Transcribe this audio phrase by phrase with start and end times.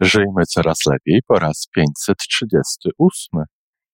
[0.00, 3.44] Żyjmy coraz lepiej po raz 538.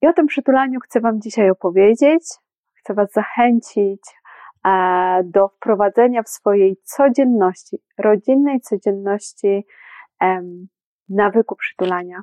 [0.02, 2.22] I o tym przytulaniu chcę Wam dzisiaj opowiedzieć.
[2.74, 4.00] Chcę Was zachęcić
[4.66, 4.70] e,
[5.24, 9.66] do wprowadzenia w swojej codzienności, rodzinnej codzienności,
[11.08, 12.22] nawyku przytulania.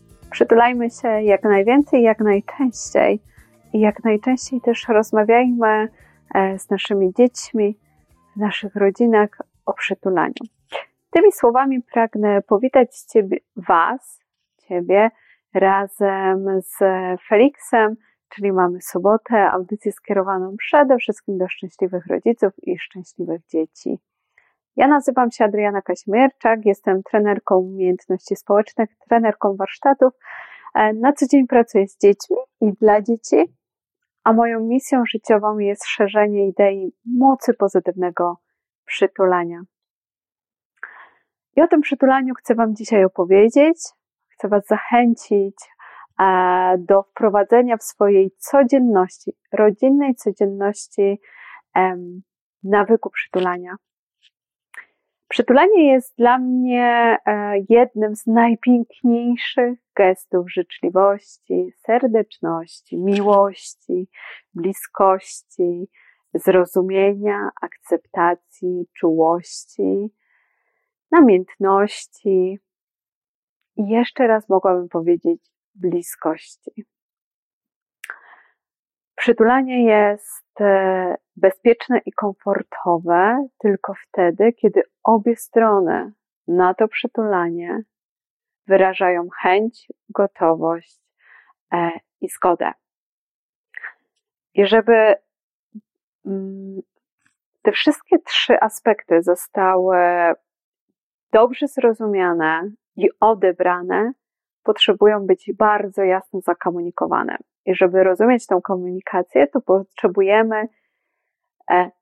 [0.31, 3.19] Przytulajmy się jak najwięcej, jak najczęściej
[3.73, 5.87] i jak najczęściej też rozmawiajmy
[6.35, 7.77] e, z naszymi dziećmi,
[8.35, 9.29] w naszych rodzinach
[9.65, 10.43] o przytulaniu.
[11.09, 14.19] Tymi słowami pragnę powitać Ciebie, Was,
[14.67, 15.11] Ciebie,
[15.53, 16.77] razem z
[17.27, 17.95] Felixem,
[18.29, 23.99] czyli mamy sobotę, audycję skierowaną przede wszystkim do szczęśliwych rodziców i szczęśliwych dzieci.
[24.81, 30.13] Ja nazywam się Adriana Kaźmierczak, jestem trenerką umiejętności społecznych, trenerką warsztatów.
[30.75, 33.37] E, na co dzień pracuję z dziećmi i dla dzieci,
[34.23, 38.37] a moją misją życiową jest szerzenie idei mocy pozytywnego
[38.85, 39.61] przytulania.
[41.55, 43.77] I o tym przytulaniu chcę Wam dzisiaj opowiedzieć.
[44.29, 45.55] Chcę Was zachęcić
[46.19, 51.19] e, do wprowadzenia w swojej codzienności, rodzinnej codzienności
[52.63, 53.75] nawyku przytulania.
[55.31, 64.09] Przytulanie jest dla mnie e, jednym z najpiękniejszych gestów życzliwości, serdeczności, miłości,
[64.53, 65.89] bliskości,
[66.33, 70.13] zrozumienia, akceptacji, czułości,
[71.11, 72.59] namiętności
[73.75, 75.41] i jeszcze raz mogłabym powiedzieć
[75.75, 76.85] bliskości.
[79.15, 86.11] Przytulanie jest e, bezpieczne i komfortowe tylko wtedy, kiedy obie strony
[86.47, 87.81] na to przytulanie
[88.67, 90.99] wyrażają chęć, gotowość
[91.73, 91.91] e,
[92.21, 92.71] i zgodę.
[94.53, 95.15] I żeby
[96.25, 96.81] mm,
[97.61, 99.97] te wszystkie trzy aspekty zostały
[101.31, 104.11] dobrze zrozumiane i odebrane,
[104.63, 107.37] potrzebują być bardzo jasno zakomunikowane.
[107.65, 110.67] I żeby rozumieć tą komunikację, to potrzebujemy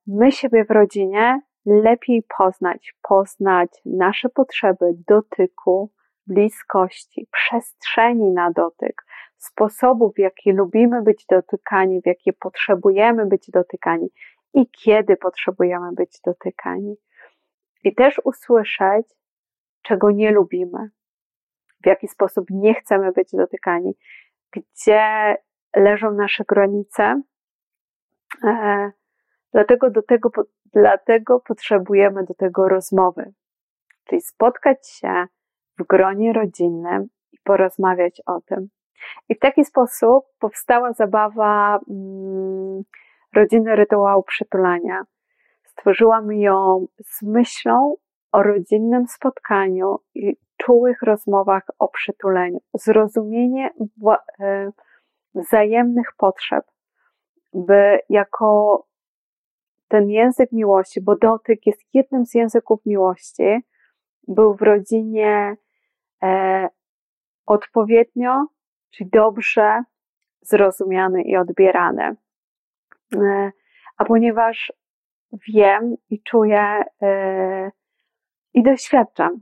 [0.08, 5.92] my siebie w rodzinie lepiej poznać, poznać nasze potrzeby dotyku,
[6.28, 9.06] bliskości, przestrzeni na dotyk,
[9.38, 14.10] sposobów, w jaki lubimy być dotykani, w jakie potrzebujemy być dotykani
[14.54, 16.96] i kiedy potrzebujemy być dotykani.
[17.84, 19.08] I też usłyszeć,
[19.82, 20.90] czego nie lubimy,
[21.84, 23.94] w jaki sposób nie chcemy być dotykani,
[24.52, 25.36] gdzie
[25.76, 27.22] leżą nasze granice.
[29.54, 30.30] Dlatego, do tego,
[30.74, 33.34] dlatego potrzebujemy do tego rozmowy,
[34.06, 35.26] czyli spotkać się
[35.80, 38.70] w gronie rodzinnym i porozmawiać o tym.
[39.30, 42.84] I w taki sposób powstała zabawa mm,
[43.36, 45.04] rodziny rytuału przytulania.
[45.64, 47.96] Stworzyłam ją z myślą
[48.32, 52.60] o rodzinnym spotkaniu i czułych rozmowach o przytuleniu.
[52.74, 53.70] Zrozumienie
[54.40, 54.72] e,
[55.36, 56.66] wzajemnych potrzeb,
[57.54, 58.89] by jako
[59.90, 63.60] ten język miłości, bo dotyk jest jednym z języków miłości,
[64.28, 65.56] był w rodzinie
[66.24, 66.68] e,
[67.46, 68.46] odpowiednio,
[68.90, 69.84] czyli dobrze
[70.42, 72.16] zrozumiany i odbierany.
[73.16, 73.52] E,
[73.98, 74.74] a ponieważ
[75.54, 77.72] wiem i czuję e,
[78.54, 79.42] i doświadczam,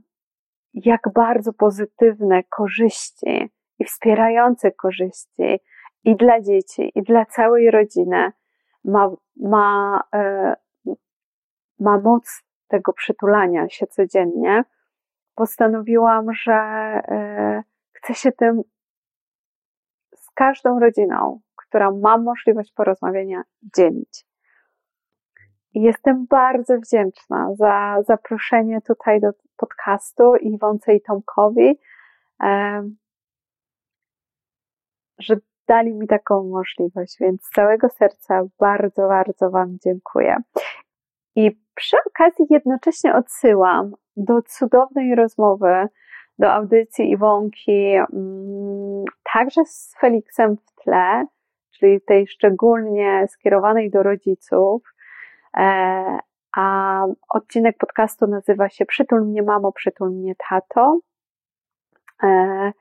[0.74, 5.60] jak bardzo pozytywne korzyści i wspierające korzyści
[6.04, 8.32] i dla dzieci, i dla całej rodziny
[8.84, 10.54] ma, ma, e,
[11.80, 14.64] ma moc tego przytulania się codziennie,
[15.34, 17.62] postanowiłam, że e,
[17.92, 18.62] chcę się tym
[20.16, 23.42] z każdą rodziną, która ma możliwość porozmawiania,
[23.76, 24.28] dzielić.
[25.74, 31.78] Jestem bardzo wdzięczna za zaproszenie tutaj do podcastu Iwonce i Tomkowi,
[35.18, 35.36] że
[35.68, 40.36] dali mi taką możliwość, więc z całego serca bardzo, bardzo Wam dziękuję.
[41.36, 45.88] I przy okazji jednocześnie odsyłam do cudownej rozmowy,
[46.38, 51.26] do audycji Iwonki, mm, także z Feliksem w tle,
[51.70, 54.82] czyli tej szczególnie skierowanej do rodziców.
[55.56, 56.18] E,
[56.56, 60.98] a odcinek podcastu nazywa się Przytul mnie mamo, przytul mnie tato.
[62.22, 62.72] E,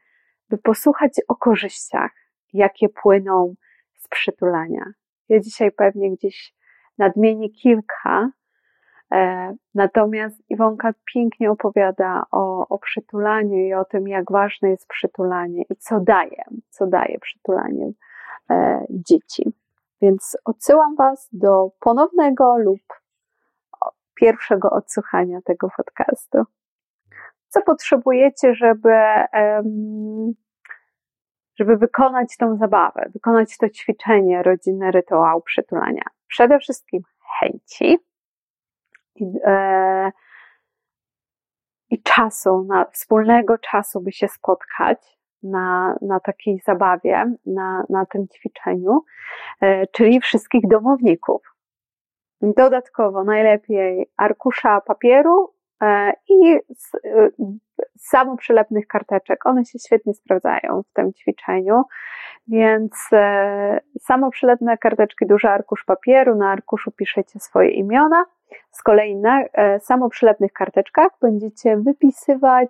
[0.49, 2.11] by posłuchać o korzyściach,
[2.53, 3.53] jakie płyną
[3.93, 4.85] z przytulania.
[5.29, 6.53] Ja dzisiaj pewnie gdzieś
[6.97, 8.29] nadmienię kilka,
[9.11, 15.63] e, natomiast Iwonka pięknie opowiada o, o przytulaniu i o tym, jak ważne jest przytulanie
[15.69, 17.91] i co daje, co daje przytulanie
[18.49, 19.53] e, dzieci.
[20.01, 22.81] Więc odsyłam Was do ponownego lub
[24.15, 26.37] pierwszego odsłuchania tego podcastu.
[27.47, 28.93] Co potrzebujecie, żeby,
[31.59, 36.03] żeby wykonać tą zabawę, wykonać to ćwiczenie rodzinne rytuału przytulania?
[36.27, 37.01] Przede wszystkim
[37.39, 37.97] chęci
[39.15, 40.11] i, e,
[41.89, 48.27] i czasu, na, wspólnego czasu, by się spotkać na, na takiej zabawie, na, na tym
[48.27, 49.01] ćwiczeniu,
[49.61, 51.41] e, czyli wszystkich domowników.
[52.41, 55.53] Dodatkowo najlepiej arkusza papieru
[56.29, 56.59] i e,
[57.97, 59.45] samoprzylepnych karteczek.
[59.45, 61.83] One się świetnie sprawdzają w tym ćwiczeniu,
[62.47, 68.25] więc e, samoprzylepne karteczki, duży arkusz papieru, na arkuszu piszecie swoje imiona.
[68.71, 69.43] Z kolei na
[69.79, 72.69] samoprzylepnych karteczkach będziecie wypisywać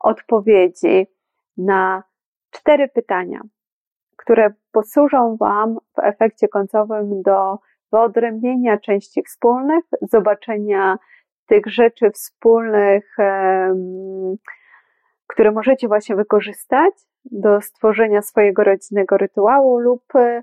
[0.00, 1.06] odpowiedzi
[1.56, 2.02] na
[2.50, 3.40] cztery pytania,
[4.16, 7.58] które posłużą Wam w efekcie końcowym do
[7.92, 10.98] wyodrębnienia części wspólnych, zobaczenia
[11.46, 13.16] tych rzeczy wspólnych,
[15.26, 16.94] które możecie właśnie wykorzystać
[17.24, 20.42] do stworzenia swojego rodzinnego rytuału lub e,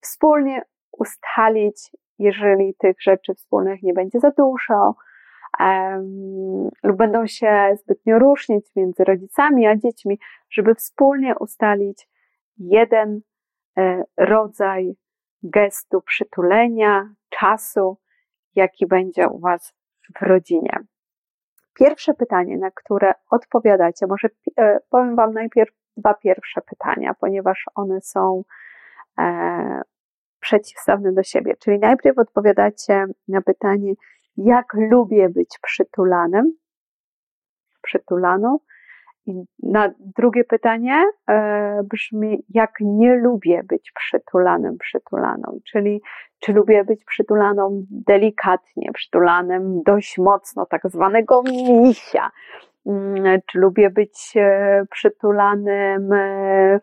[0.00, 0.62] wspólnie
[0.92, 4.94] ustalić, jeżeli tych rzeczy wspólnych nie będzie za dużo,
[6.82, 10.18] lub będą się zbytnio różnić między rodzicami a dziećmi,
[10.50, 12.08] żeby wspólnie ustalić
[12.58, 13.20] jeden
[13.78, 14.94] e, rodzaj
[15.42, 17.98] gestu przytulenia, czasu,
[18.54, 19.74] jaki będzie u Was
[20.18, 20.78] w rodzinie.
[21.74, 24.28] Pierwsze pytanie, na które odpowiadacie, może
[24.58, 28.44] e, powiem Wam najpierw dwa pierwsze pytania, ponieważ one są
[29.18, 29.82] e,
[30.40, 31.56] przeciwstawne do siebie.
[31.56, 33.92] Czyli najpierw odpowiadacie na pytanie,
[34.36, 36.52] jak lubię być przytulanym,
[37.82, 38.58] przytulaną,
[39.62, 46.02] na drugie pytanie e, brzmi, jak nie lubię być przytulanym, przytulaną, czyli
[46.40, 51.42] czy lubię być przytulaną delikatnie, przytulanym dość mocno, tak zwanego
[51.82, 52.30] misia,
[52.86, 56.80] mm, czy lubię być e, przytulanym e,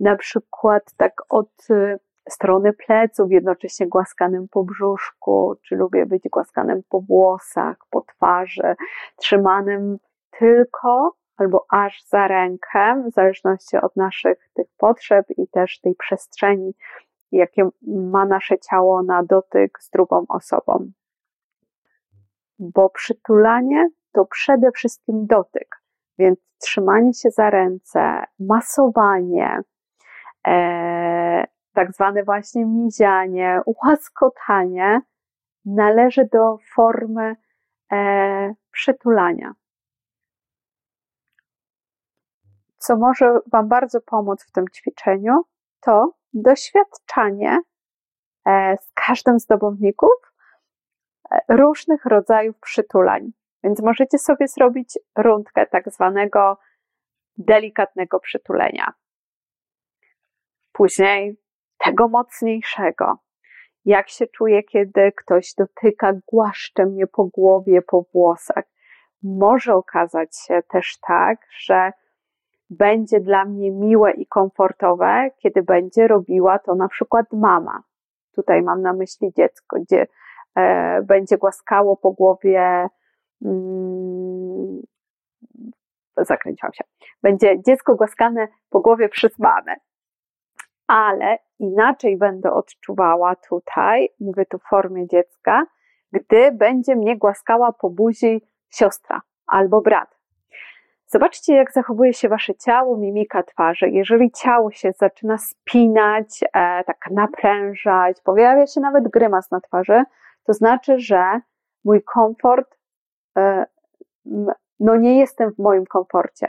[0.00, 1.68] na przykład tak od
[2.28, 8.76] strony pleców, jednocześnie głaskanym po brzuszku, czy lubię być głaskanym po włosach, po twarzy,
[9.16, 9.98] trzymanym
[10.38, 16.74] tylko albo aż za rękę, w zależności od naszych tych potrzeb i też tej przestrzeni,
[17.32, 20.90] jakie ma nasze ciało na dotyk z drugą osobą.
[22.58, 25.82] Bo przytulanie to przede wszystkim dotyk,
[26.18, 29.60] więc trzymanie się za ręce, masowanie,
[30.46, 31.44] e,
[31.74, 35.00] tak zwane właśnie mizianie, łaskotanie
[35.64, 37.36] należy do formy
[37.92, 39.54] e, przytulania.
[42.78, 45.42] Co może Wam bardzo pomóc w tym ćwiczeniu,
[45.80, 47.60] to doświadczanie
[48.46, 50.32] e, z każdym z domowników
[51.30, 53.32] e, różnych rodzajów przytulań.
[53.64, 56.58] Więc możecie sobie zrobić rundkę tak zwanego
[57.36, 58.92] delikatnego przytulenia.
[60.72, 61.36] Później
[61.78, 63.18] tego mocniejszego.
[63.84, 68.64] Jak się czuję, kiedy ktoś dotyka, głaszcze mnie po głowie, po włosach.
[69.22, 71.92] Może okazać się też tak, że
[72.70, 77.82] będzie dla mnie miłe i komfortowe, kiedy będzie robiła to na przykład mama.
[78.34, 80.06] Tutaj mam na myśli dziecko, gdzie
[80.54, 82.88] e, będzie głaskało po głowie,
[83.44, 84.82] mm,
[86.16, 86.84] zakręciłam się,
[87.22, 89.74] będzie dziecko głaskane po głowie przez mamę.
[90.86, 95.66] Ale inaczej będę odczuwała tutaj, mówię tu w formie dziecka,
[96.12, 100.17] gdy będzie mnie głaskała po buzi siostra albo brat
[101.10, 103.88] Zobaczcie, jak zachowuje się wasze ciało, mimika twarzy.
[103.88, 110.02] Jeżeli ciało się zaczyna spinać, e, tak naprężać, pojawia się nawet grymas na twarzy,
[110.44, 111.40] to znaczy, że
[111.84, 112.78] mój komfort,
[113.38, 113.66] e,
[114.80, 116.46] no nie jestem w moim komforcie.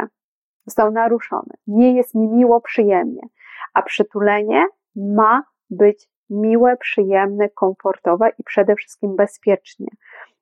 [0.66, 1.54] Został naruszony.
[1.68, 3.22] Nie jest mi miło, przyjemnie.
[3.74, 9.88] A przytulenie ma być miłe, przyjemne, komfortowe i przede wszystkim bezpiecznie.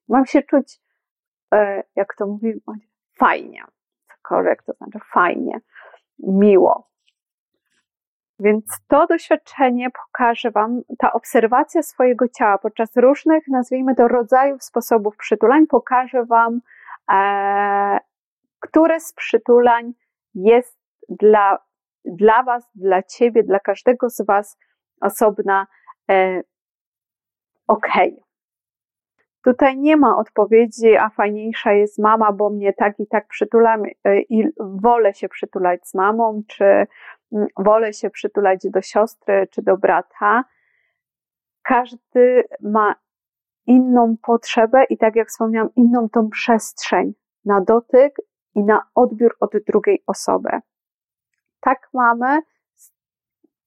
[0.07, 0.79] Mam się czuć,
[1.53, 2.53] e, jak to mówi,
[3.19, 3.63] fajnie
[4.27, 5.59] cokolwiek, to znaczy fajnie,
[6.19, 6.87] miło.
[8.39, 15.17] Więc to doświadczenie pokaże Wam, ta obserwacja swojego ciała podczas różnych, nazwijmy to, rodzajów sposobów
[15.17, 16.61] przytulań, pokaże Wam,
[17.11, 17.99] e,
[18.59, 19.93] które z przytulań
[20.35, 20.79] jest
[21.09, 21.59] dla,
[22.05, 24.57] dla Was, dla Ciebie, dla każdego z Was
[25.01, 25.67] osobna
[26.09, 26.41] e,
[27.67, 27.87] ok.
[29.47, 34.21] Tutaj nie ma odpowiedzi, a fajniejsza jest mama, bo mnie tak i tak przytulam e,
[34.21, 39.77] i wolę się przytulać z mamą, czy mm, wolę się przytulać do siostry, czy do
[39.77, 40.43] brata.
[41.61, 42.95] Każdy ma
[43.65, 47.13] inną potrzebę i tak jak wspomniałam, inną tą przestrzeń
[47.45, 48.15] na dotyk
[48.55, 50.49] i na odbiór od drugiej osoby.
[51.59, 52.39] Tak mamy,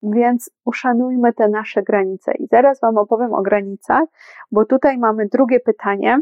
[0.03, 2.33] więc uszanujmy te nasze granice.
[2.33, 4.05] I zaraz Wam opowiem o granicach,
[4.53, 6.21] bo tutaj mamy drugie pytanie.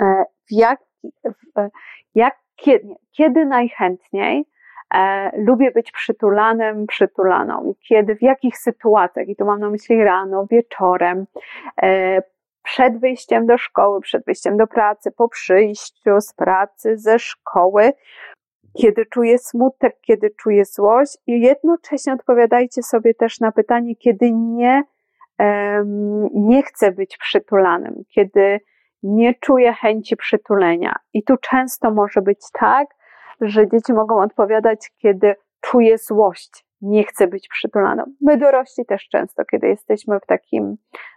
[0.00, 0.80] E, w jak,
[1.24, 1.68] w,
[2.14, 4.44] jak kiedy, kiedy najchętniej
[4.94, 7.74] e, lubię być przytulanym, przytulaną?
[7.88, 9.28] Kiedy, w jakich sytuacjach?
[9.28, 11.26] I tu mam na myśli rano, wieczorem,
[11.82, 12.22] e,
[12.62, 17.92] przed wyjściem do szkoły, przed wyjściem do pracy, po przyjściu z pracy, ze szkoły,
[18.74, 24.82] kiedy czuję smutek, kiedy czuję złość i jednocześnie odpowiadajcie sobie też na pytanie, kiedy nie,
[26.34, 28.60] nie chcę być przytulanym, kiedy
[29.02, 30.96] nie czuję chęci przytulenia.
[31.12, 32.88] I tu często może być tak,
[33.40, 38.04] że dzieci mogą odpowiadać, kiedy czuję złość, nie chcę być przytulaną.
[38.20, 40.76] My dorośli też często, kiedy jesteśmy w takim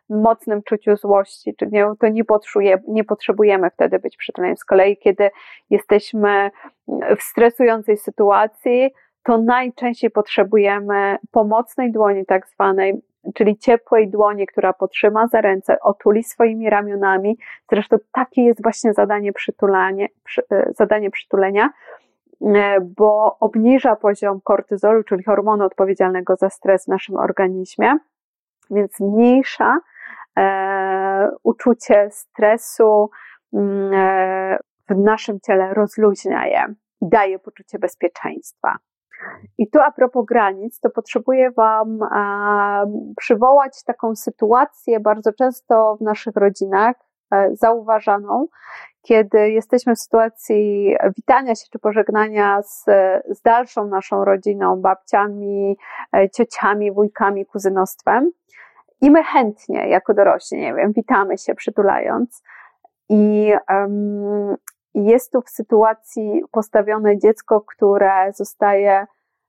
[0.10, 4.58] mocnym czuciu złości, czy nie, to nie, potrzebuje, nie potrzebujemy wtedy być przytuleni.
[4.58, 5.30] Z kolei, kiedy
[5.70, 6.52] jesteśmy
[7.18, 8.92] w stresującej sytuacji,
[9.24, 13.02] to najczęściej potrzebujemy pomocnej dłoni, tak zwanej,
[13.34, 17.38] czyli ciepłej dłoni, która potrzyma za ręce, otuli swoimi ramionami.
[17.72, 21.70] Zresztą takie jest właśnie zadanie, przytulanie, przy, e, zadanie przytulenia,
[22.82, 27.98] bo obniża poziom kortyzolu, czyli hormonu odpowiedzialnego za stres w naszym organizmie,
[28.72, 29.78] więc zmniejsza
[30.38, 33.10] e, uczucie stresu
[33.54, 34.58] mm, e,
[34.90, 36.66] w naszym ciele, rozluźnia je
[37.02, 38.78] i daje poczucie bezpieczeństwa.
[39.58, 46.02] I tu a propos granic, to potrzebuję Wam e, przywołać taką sytuację bardzo często w
[46.02, 46.96] naszych rodzinach
[47.32, 48.48] e, zauważaną,
[49.06, 52.86] kiedy jesteśmy w sytuacji witania się czy pożegnania z,
[53.30, 55.78] z dalszą naszą rodziną, babciami,
[56.16, 58.32] e, ciociami, wujkami, kuzynostwem.
[59.02, 62.44] I my chętnie, jako dorośli, nie wiem, witamy się przytulając.
[63.10, 64.56] I um,
[64.94, 69.06] jest tu w sytuacji postawione dziecko, które zostaje.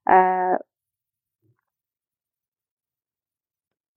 [0.08, 0.56] E,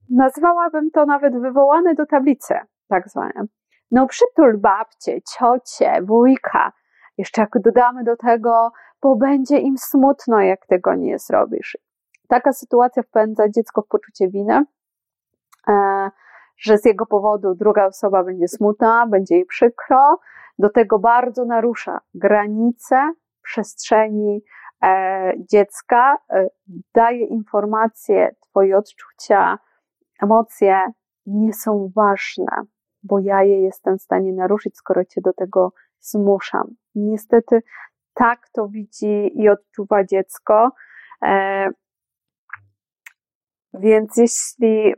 [0.09, 2.53] nazwałabym to nawet wywołane do tablicy,
[2.87, 3.45] tak zwane.
[3.91, 6.71] No, przytul babcie, ciocie, wujka.
[7.17, 11.77] Jeszcze jak dodamy do tego, bo będzie im smutno, jak tego nie zrobisz.
[12.27, 14.65] Taka sytuacja wpędza dziecko w poczucie winy,
[15.69, 16.09] E,
[16.57, 20.19] że z jego powodu druga osoba będzie smutna, będzie jej przykro.
[20.59, 24.41] Do tego bardzo narusza granice przestrzeni
[24.83, 26.47] e, dziecka, e,
[26.95, 29.59] daje informacje, Twoje odczucia,
[30.23, 30.81] emocje
[31.25, 32.63] nie są ważne,
[33.03, 36.75] bo ja je jestem w stanie naruszyć, skoro Cię do tego zmuszam.
[36.95, 37.61] Niestety
[38.13, 40.71] tak to widzi i odczuwa dziecko.
[43.73, 44.95] Więc jeśli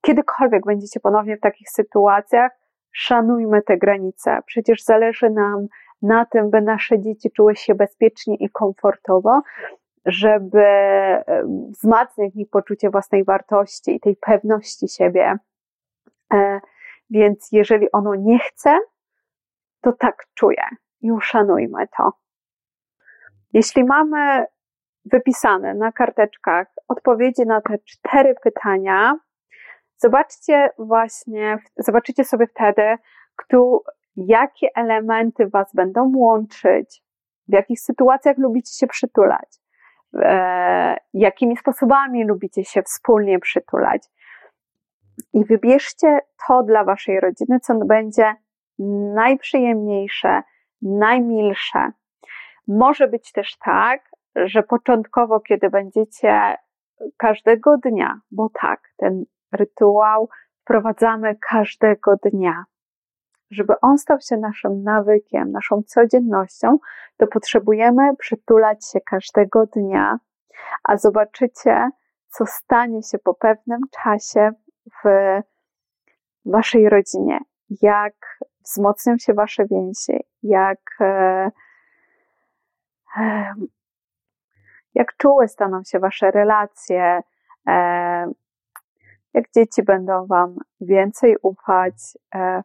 [0.00, 2.52] kiedykolwiek będziecie ponownie w takich sytuacjach,
[2.92, 4.38] szanujmy te granice.
[4.46, 5.66] Przecież zależy nam
[6.02, 9.42] na tym, by nasze dzieci czuły się bezpiecznie i komfortowo,
[10.06, 10.64] żeby
[11.70, 15.36] wzmacniać ich poczucie własnej wartości i tej pewności siebie.
[17.14, 18.78] Więc jeżeli ono nie chce,
[19.80, 20.64] to tak czuje
[21.00, 22.12] i uszanujmy to.
[23.52, 24.46] Jeśli mamy
[25.04, 29.18] wypisane na karteczkach odpowiedzi na te cztery pytania,
[29.96, 32.96] Zobaczcie właśnie, zobaczycie sobie wtedy,
[33.36, 33.82] kto,
[34.16, 37.02] jakie elementy Was będą łączyć,
[37.48, 39.48] w jakich sytuacjach lubicie się przytulać,
[40.22, 44.02] e, jakimi sposobami lubicie się wspólnie przytulać.
[45.34, 48.34] I wybierzcie to dla Waszej rodziny, co będzie
[49.14, 50.42] najprzyjemniejsze,
[50.82, 51.92] najmilsze.
[52.68, 56.56] Może być też tak, że początkowo, kiedy będziecie
[57.16, 60.28] każdego dnia, bo tak, ten rytuał
[60.60, 62.64] wprowadzamy każdego dnia.
[63.50, 66.78] Żeby on stał się naszym nawykiem, naszą codziennością,
[67.16, 70.18] to potrzebujemy przytulać się każdego dnia,
[70.84, 71.90] a zobaczycie,
[72.28, 74.52] co stanie się po pewnym czasie
[75.04, 75.08] w
[76.44, 77.38] waszej rodzinie,
[77.82, 78.14] jak
[78.64, 81.50] wzmocnią się wasze więzi, jak, e,
[84.94, 87.20] jak czułe staną się Wasze relacje,
[87.68, 88.32] e,
[89.34, 91.94] jak dzieci będą Wam więcej ufać.
[92.34, 92.62] E,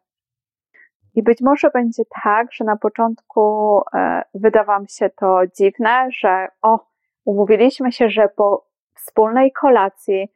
[1.15, 6.47] I być może będzie tak, że na początku e, wyda Wam się to dziwne, że
[6.61, 6.87] o,
[7.25, 8.65] umówiliśmy się, że po
[8.95, 10.31] wspólnej kolacji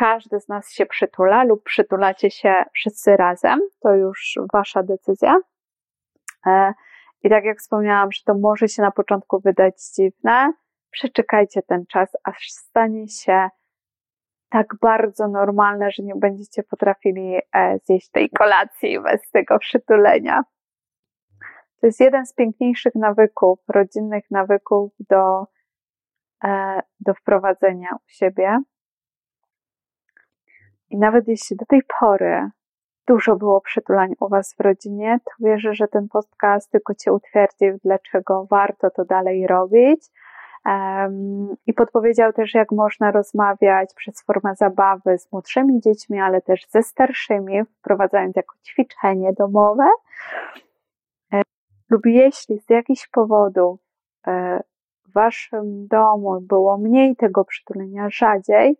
[0.00, 3.60] każdy z nas się przytula lub przytulacie się wszyscy razem.
[3.80, 5.36] To już Wasza decyzja.
[7.22, 10.52] I tak jak wspomniałam, że to może się na początku wydać dziwne,
[10.90, 13.48] przeczekajcie ten czas, aż stanie się
[14.50, 20.42] tak bardzo normalne, że nie będziecie potrafili e, zjeść tej kolacji bez tego przytulenia.
[21.80, 25.44] To jest jeden z piękniejszych nawyków, rodzinnych nawyków do,
[26.44, 28.58] e, do wprowadzenia u siebie.
[30.90, 32.50] I nawet jeśli do tej pory
[33.08, 37.78] dużo było przytulań u Was w rodzinie, to wierzę, że ten podcast tylko Cię utwierdził,
[37.84, 40.06] dlaczego warto to dalej robić.
[40.66, 46.66] Um, I podpowiedział też, jak można rozmawiać przez formę zabawy z młodszymi dziećmi, ale też
[46.68, 49.88] ze starszymi, wprowadzając jako ćwiczenie domowe.
[51.90, 53.80] Lub jeśli z jakichś powodów
[54.26, 54.60] e,
[55.04, 58.76] w Waszym domu było mniej tego przytulenia rzadziej,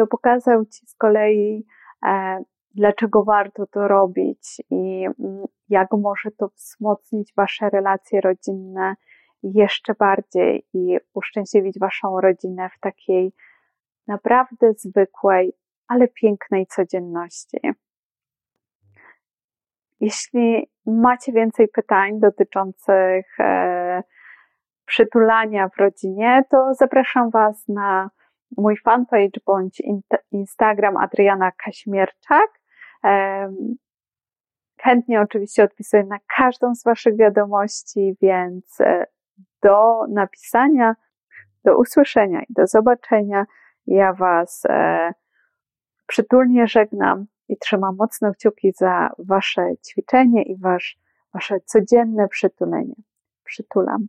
[0.00, 1.66] to pokazał Ci z kolei
[2.06, 2.42] e,
[2.74, 8.94] dlaczego warto to robić i mm, jak może to wzmocnić Wasze relacje rodzinne
[9.42, 13.32] jeszcze bardziej i uszczęśliwić Waszą rodzinę w takiej
[14.06, 15.52] naprawdę zwykłej,
[15.88, 17.58] ale pięknej codzienności.
[20.00, 24.02] Jeśli macie więcej pytań dotyczących e,
[24.86, 28.10] przytulania w rodzinie, to zapraszam Was na
[28.56, 29.82] mój fanpage bądź
[30.30, 32.60] Instagram Adriana Kaśmierczak.
[34.82, 39.06] Chętnie oczywiście odpisuję na każdą z Waszych wiadomości, więc e,
[39.62, 40.94] do napisania,
[41.64, 43.46] do usłyszenia i do zobaczenia.
[43.86, 45.12] Ja Was e,
[46.06, 50.98] przytulnie żegnam i trzymam mocno kciuki za Wasze ćwiczenie i wasz,
[51.34, 52.94] Wasze codzienne przytulenie.
[53.44, 54.08] Przytulam.